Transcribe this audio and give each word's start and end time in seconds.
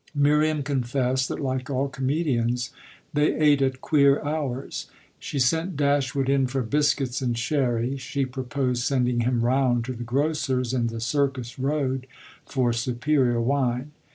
Miriam 0.15 0.63
confessed 0.63 1.29
that 1.29 1.39
like 1.39 1.69
all 1.69 1.87
comedians 1.87 2.71
they 3.13 3.35
ate 3.35 3.61
at 3.61 3.81
queer 3.81 4.19
hours; 4.25 4.87
she 5.19 5.37
sent 5.37 5.77
Dashwood 5.77 6.27
in 6.27 6.47
for 6.47 6.63
biscuits 6.63 7.21
and 7.21 7.37
sherry 7.37 7.97
she 7.97 8.25
proposed 8.25 8.81
sending 8.81 9.19
him 9.19 9.41
round 9.41 9.85
to 9.85 9.93
the 9.93 10.03
grocer's 10.03 10.73
in 10.73 10.87
the 10.87 10.99
Circus 10.99 11.59
Road 11.59 12.07
for 12.47 12.73
superior 12.73 13.39
wine. 13.39 13.91